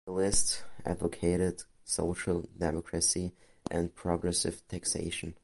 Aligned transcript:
The 0.07 0.11
list 0.13 0.63
advocated 0.83 1.61
social 1.83 2.49
democracy 2.57 3.33
and 3.69 3.93
progressive 3.93 4.67
taxation. 4.67 5.35